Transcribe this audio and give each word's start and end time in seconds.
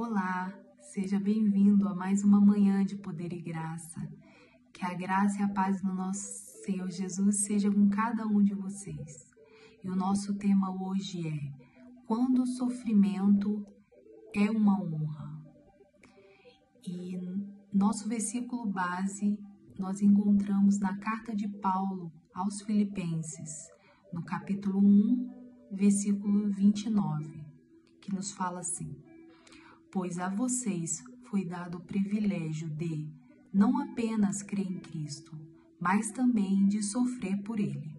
Olá, 0.00 0.56
seja 0.80 1.18
bem-vindo 1.18 1.88
a 1.88 1.92
mais 1.92 2.22
uma 2.22 2.40
manhã 2.40 2.84
de 2.84 2.94
poder 2.94 3.32
e 3.32 3.42
graça. 3.42 4.08
Que 4.72 4.84
a 4.84 4.94
graça 4.94 5.40
e 5.40 5.42
a 5.42 5.48
paz 5.48 5.82
do 5.82 5.92
nosso 5.92 6.62
Senhor 6.62 6.88
Jesus 6.88 7.40
seja 7.44 7.68
com 7.68 7.88
cada 7.88 8.24
um 8.24 8.40
de 8.40 8.54
vocês. 8.54 9.26
E 9.82 9.90
o 9.90 9.96
nosso 9.96 10.38
tema 10.38 10.70
hoje 10.70 11.26
é: 11.26 11.52
quando 12.06 12.42
o 12.42 12.46
sofrimento 12.46 13.66
é 14.32 14.48
uma 14.48 14.80
honra. 14.80 15.42
E 16.86 17.18
nosso 17.74 18.08
versículo 18.08 18.66
base 18.66 19.36
nós 19.76 20.00
encontramos 20.00 20.78
na 20.78 20.96
carta 20.98 21.34
de 21.34 21.48
Paulo 21.48 22.12
aos 22.32 22.62
Filipenses, 22.62 23.68
no 24.12 24.22
capítulo 24.22 24.78
1, 24.78 25.72
versículo 25.72 26.48
29, 26.52 27.44
que 28.00 28.14
nos 28.14 28.30
fala 28.30 28.60
assim: 28.60 29.07
Pois 29.90 30.18
a 30.18 30.28
vocês 30.28 31.02
foi 31.24 31.44
dado 31.44 31.78
o 31.78 31.84
privilégio 31.84 32.68
de 32.68 33.08
não 33.52 33.80
apenas 33.80 34.42
crer 34.42 34.70
em 34.70 34.78
Cristo, 34.78 35.38
mas 35.80 36.10
também 36.10 36.66
de 36.66 36.82
sofrer 36.82 37.42
por 37.42 37.58
Ele. 37.58 37.96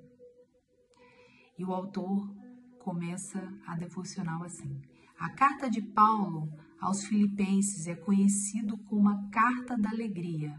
E 1.57 1.65
o 1.65 1.73
autor 1.73 2.33
começa 2.79 3.41
a 3.65 3.75
devocional 3.75 4.43
assim: 4.43 4.81
A 5.17 5.29
carta 5.29 5.69
de 5.69 5.81
Paulo 5.81 6.51
aos 6.79 7.03
Filipenses 7.03 7.87
é 7.87 7.95
conhecido 7.95 8.77
como 8.77 9.09
a 9.09 9.29
carta 9.29 9.77
da 9.77 9.89
alegria 9.89 10.57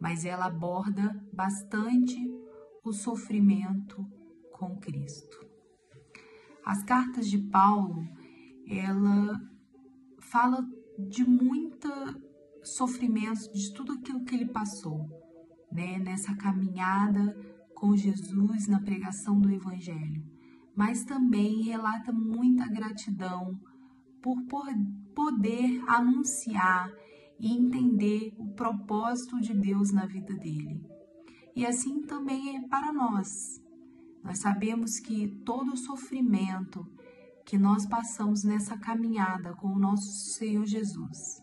mas 0.00 0.24
ela 0.24 0.46
aborda 0.46 1.22
bastante 1.32 2.16
o 2.82 2.92
sofrimento 2.92 4.04
com 4.52 4.76
Cristo. 4.78 5.46
As 6.64 6.82
cartas 6.82 7.28
de 7.28 7.38
Paulo, 7.38 8.08
ela 8.66 9.38
fala 10.30 10.64
de 10.96 11.28
muita 11.28 11.90
sofrimento, 12.62 13.52
de 13.52 13.72
tudo 13.72 13.92
aquilo 13.92 14.24
que 14.24 14.34
ele 14.34 14.46
passou, 14.46 15.08
né, 15.72 15.98
nessa 15.98 16.34
caminhada 16.36 17.36
com 17.74 17.96
Jesus 17.96 18.68
na 18.68 18.80
pregação 18.80 19.40
do 19.40 19.50
evangelho, 19.50 20.22
mas 20.76 21.04
também 21.04 21.62
relata 21.62 22.12
muita 22.12 22.68
gratidão 22.68 23.58
por 24.22 24.36
poder 25.14 25.82
anunciar 25.88 26.92
e 27.38 27.52
entender 27.52 28.34
o 28.36 28.52
propósito 28.54 29.40
de 29.40 29.54
Deus 29.54 29.90
na 29.92 30.04
vida 30.04 30.34
dele. 30.34 30.84
E 31.56 31.64
assim 31.64 32.02
também 32.02 32.56
é 32.56 32.68
para 32.68 32.92
nós. 32.92 33.60
Nós 34.22 34.38
sabemos 34.38 35.00
que 35.00 35.28
todo 35.44 35.76
sofrimento 35.76 36.86
que 37.50 37.58
nós 37.58 37.84
passamos 37.84 38.44
nessa 38.44 38.78
caminhada 38.78 39.54
com 39.54 39.66
o 39.66 39.78
nosso 39.78 40.08
Senhor 40.38 40.64
Jesus 40.64 41.42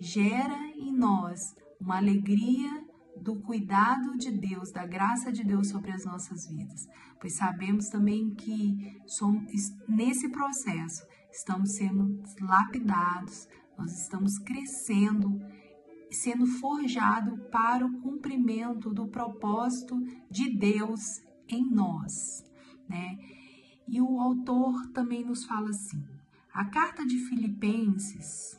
gera 0.00 0.56
em 0.68 0.90
nós 0.90 1.54
uma 1.78 1.98
alegria 1.98 2.82
do 3.20 3.36
cuidado 3.42 4.16
de 4.16 4.30
Deus, 4.30 4.72
da 4.72 4.86
graça 4.86 5.30
de 5.30 5.44
Deus 5.44 5.68
sobre 5.68 5.92
as 5.92 6.06
nossas 6.06 6.46
vidas, 6.48 6.86
pois 7.20 7.36
sabemos 7.36 7.90
também 7.90 8.34
que 8.34 8.98
somos, 9.06 9.44
nesse 9.86 10.30
processo 10.30 11.04
estamos 11.30 11.74
sendo 11.74 12.18
lapidados, 12.40 13.46
nós 13.76 13.92
estamos 13.92 14.38
crescendo, 14.38 15.38
sendo 16.10 16.46
forjado 16.46 17.36
para 17.50 17.84
o 17.84 18.00
cumprimento 18.00 18.88
do 18.90 19.06
propósito 19.06 19.98
de 20.30 20.56
Deus 20.56 21.20
em 21.46 21.70
nós, 21.70 22.42
né? 22.88 23.18
E 23.88 24.00
o 24.00 24.20
autor 24.20 24.86
também 24.88 25.24
nos 25.24 25.44
fala 25.44 25.70
assim: 25.70 26.04
a 26.52 26.64
carta 26.64 27.06
de 27.06 27.18
Filipenses, 27.28 28.58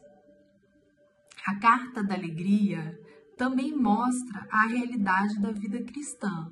a 1.46 1.56
carta 1.56 2.04
da 2.04 2.16
alegria, 2.16 3.00
também 3.38 3.76
mostra 3.76 4.48
a 4.50 4.68
realidade 4.68 5.40
da 5.40 5.52
vida 5.52 5.84
cristã, 5.84 6.52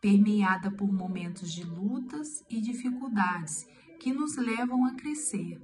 permeada 0.00 0.70
por 0.70 0.90
momentos 0.92 1.52
de 1.52 1.64
lutas 1.64 2.44
e 2.48 2.60
dificuldades 2.60 3.66
que 3.98 4.12
nos 4.12 4.36
levam 4.36 4.86
a 4.86 4.94
crescer. 4.94 5.60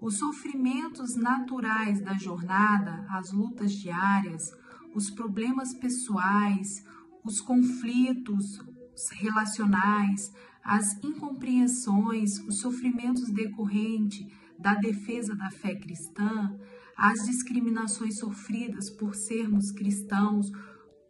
Os 0.00 0.18
sofrimentos 0.18 1.16
naturais 1.16 2.00
da 2.00 2.14
jornada, 2.14 3.06
as 3.10 3.32
lutas 3.32 3.72
diárias, 3.72 4.52
os 4.94 5.10
problemas 5.10 5.74
pessoais, 5.74 6.84
os 7.24 7.40
conflitos 7.40 8.60
relacionais, 9.12 10.32
as 10.64 10.92
incompreensões, 11.02 12.38
os 12.40 12.58
sofrimentos 12.58 13.30
decorrentes 13.30 14.26
da 14.58 14.74
defesa 14.74 15.34
da 15.34 15.50
fé 15.50 15.74
cristã, 15.74 16.56
as 16.96 17.24
discriminações 17.26 18.18
sofridas 18.18 18.88
por 18.88 19.14
sermos 19.14 19.72
cristãos, 19.72 20.50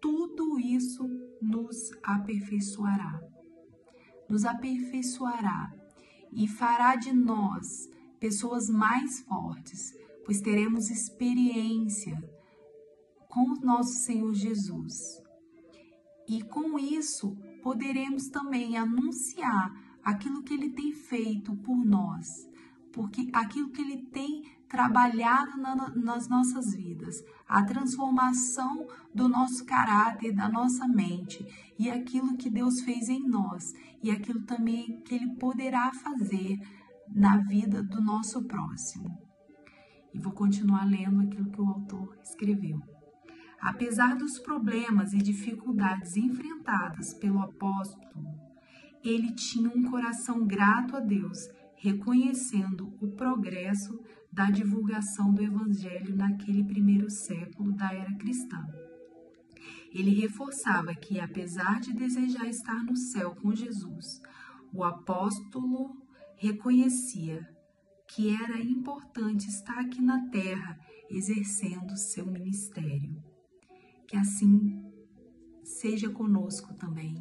tudo 0.01 0.59
isso 0.59 1.07
nos 1.41 1.93
aperfeiçoará. 2.03 3.21
Nos 4.29 4.45
aperfeiçoará 4.45 5.75
e 6.33 6.49
fará 6.49 6.97
de 6.97 7.13
nós 7.13 7.91
pessoas 8.19 8.71
mais 8.71 9.21
fortes, 9.21 9.93
pois 10.25 10.41
teremos 10.41 10.91
experiência 10.91 12.17
com 13.29 13.51
o 13.51 13.61
nosso 13.61 14.05
Senhor 14.05 14.33
Jesus. 14.35 15.21
E 16.29 16.43
com 16.43 16.79
isso 16.79 17.37
poderemos 17.63 18.29
também 18.29 18.77
anunciar 18.77 19.73
aquilo 20.03 20.43
que 20.43 20.55
ele 20.55 20.71
tem 20.71 20.93
feito 20.93 21.55
por 21.57 21.77
nós, 21.77 22.27
porque 22.93 23.29
aquilo 23.33 23.71
que 23.71 23.81
ele 23.81 24.03
tem 24.07 24.43
trabalhado 24.69 25.59
na, 25.59 25.91
nas 25.91 26.29
nossas 26.29 26.75
vidas, 26.75 27.23
a 27.47 27.63
transformação 27.63 28.87
do 29.15 29.29
nosso 29.29 29.65
caráter, 29.67 30.35
da 30.35 30.49
nossa 30.49 30.89
mente 30.89 31.47
e 31.79 31.91
aquilo 31.91 32.37
que 32.37 32.49
Deus 32.49 32.81
fez 32.81 33.09
em 33.09 33.29
nós 33.29 33.73
e 34.03 34.11
aquilo 34.11 34.43
também 34.45 35.03
que 35.03 35.15
ele 35.15 35.37
poderá 35.37 35.93
fazer 35.93 36.59
na 37.15 37.37
vida 37.37 37.83
do 37.83 38.01
nosso 38.01 38.43
próximo. 38.45 39.11
E 40.15 40.19
vou 40.19 40.33
continuar 40.33 40.87
lendo 40.87 41.21
aquilo 41.21 41.51
que 41.51 41.61
o 41.61 41.69
autor 41.69 42.19
escreveu. 42.23 42.81
Apesar 43.63 44.17
dos 44.17 44.41
problemas 44.41 45.13
e 45.13 45.19
dificuldades 45.19 46.17
enfrentadas 46.17 47.15
pelo 47.15 47.41
apóstolo, 47.41 48.29
ele 49.05 49.33
tinha 49.35 49.71
um 49.71 49.85
coração 49.89 50.45
grato 50.45 50.97
a 50.97 51.01
Deus, 51.01 51.49
reconhecendo 51.77 52.93
o 53.01 53.13
progresso 53.13 54.01
da 54.33 54.51
divulgação 54.51 55.33
do 55.33 55.45
Evangelho 55.45 56.17
naquele 56.17 56.65
primeiro 56.65 57.09
século 57.09 57.71
da 57.71 57.95
era 57.95 58.13
cristã. 58.15 58.67
Ele 59.93 60.11
reforçava 60.11 60.93
que, 60.97 61.21
apesar 61.21 61.79
de 61.79 61.93
desejar 61.93 62.49
estar 62.49 62.83
no 62.83 62.97
céu 62.97 63.33
com 63.37 63.55
Jesus, 63.55 64.21
o 64.73 64.83
apóstolo 64.83 65.97
reconhecia 66.35 67.49
que 68.09 68.35
era 68.35 68.59
importante 68.59 69.49
estar 69.49 69.79
aqui 69.79 70.03
na 70.03 70.29
terra 70.31 70.81
exercendo 71.09 71.97
seu 71.97 72.27
ministério. 72.27 73.32
Que 74.13 74.19
assim 74.19 74.79
seja 75.65 76.11
conosco 76.11 76.75
também, 76.75 77.15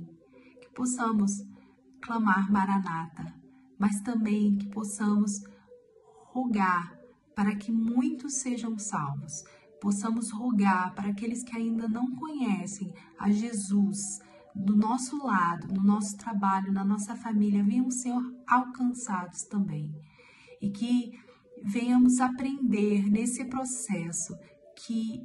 que 0.62 0.70
possamos 0.76 1.32
clamar 2.02 2.52
Maranata, 2.52 3.34
mas 3.80 4.02
também 4.02 4.58
que 4.58 4.68
possamos 4.68 5.32
rogar 6.34 6.94
para 7.34 7.56
que 7.56 7.72
muitos 7.72 8.42
sejam 8.42 8.78
salvos, 8.78 9.32
possamos 9.80 10.32
rogar 10.32 10.94
para 10.94 11.12
aqueles 11.12 11.46
que 11.46 11.56
ainda 11.56 11.88
não 11.88 12.14
conhecem 12.14 12.94
a 13.18 13.32
Jesus 13.32 14.20
do 14.54 14.76
nosso 14.76 15.16
lado, 15.26 15.74
no 15.74 15.82
nosso 15.82 16.18
trabalho, 16.18 16.74
na 16.74 16.84
nossa 16.84 17.16
família, 17.16 17.64
venham 17.64 17.90
ser 17.90 18.12
alcançados 18.46 19.44
também. 19.44 19.90
E 20.62 20.70
que 20.70 21.18
venhamos 21.64 22.20
aprender 22.20 23.10
nesse 23.10 23.46
processo 23.46 24.36
que 24.76 25.22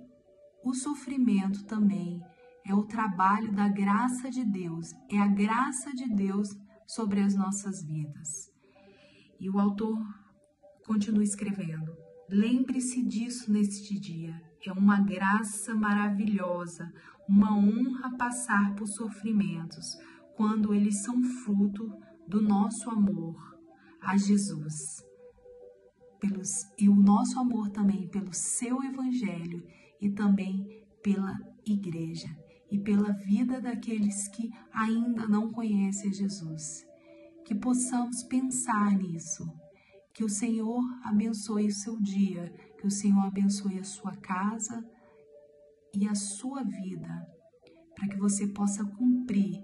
o 0.66 0.74
sofrimento 0.74 1.64
também 1.64 2.20
é 2.64 2.74
o 2.74 2.82
trabalho 2.82 3.52
da 3.52 3.68
graça 3.68 4.28
de 4.28 4.44
Deus, 4.44 4.92
é 5.08 5.16
a 5.16 5.28
graça 5.28 5.94
de 5.94 6.08
Deus 6.12 6.48
sobre 6.88 7.20
as 7.20 7.36
nossas 7.36 7.84
vidas. 7.84 8.52
E 9.38 9.48
o 9.48 9.60
autor 9.60 9.96
continua 10.84 11.22
escrevendo: 11.22 11.96
lembre-se 12.28 13.00
disso 13.04 13.52
neste 13.52 13.96
dia, 14.00 14.42
é 14.60 14.72
uma 14.72 15.00
graça 15.00 15.72
maravilhosa, 15.72 16.92
uma 17.28 17.56
honra 17.56 18.16
passar 18.16 18.74
por 18.74 18.88
sofrimentos 18.88 19.96
quando 20.36 20.74
eles 20.74 21.00
são 21.00 21.22
fruto 21.22 21.96
do 22.26 22.42
nosso 22.42 22.90
amor 22.90 23.36
a 24.00 24.16
Jesus. 24.16 25.00
Pelos, 26.18 26.50
e 26.76 26.88
o 26.88 26.96
nosso 26.96 27.38
amor 27.38 27.68
também 27.68 28.08
pelo 28.08 28.32
seu 28.32 28.82
evangelho 28.82 29.62
e 30.00 30.10
também 30.10 30.84
pela 31.02 31.38
igreja 31.64 32.28
e 32.70 32.78
pela 32.78 33.12
vida 33.12 33.60
daqueles 33.60 34.28
que 34.28 34.50
ainda 34.72 35.26
não 35.28 35.50
conhecem 35.50 36.12
Jesus. 36.12 36.84
Que 37.44 37.54
possamos 37.54 38.22
pensar 38.24 38.96
nisso, 38.96 39.46
Que 40.12 40.24
o 40.24 40.30
Senhor 40.30 40.82
abençoe 41.04 41.66
o 41.66 41.72
seu 41.72 42.00
dia, 42.00 42.50
que 42.78 42.86
o 42.86 42.90
Senhor 42.90 43.26
abençoe 43.26 43.78
a 43.78 43.84
sua 43.84 44.16
casa 44.16 44.82
e 45.94 46.08
a 46.08 46.14
sua 46.14 46.64
vida, 46.64 47.26
para 47.94 48.08
que 48.08 48.16
você 48.16 48.46
possa 48.46 48.82
cumprir 48.82 49.62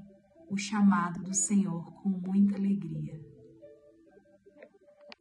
o 0.50 0.56
chamado 0.58 1.22
do 1.22 1.34
Senhor 1.34 1.90
com 2.02 2.10
muita 2.10 2.56
alegria. 2.56 3.31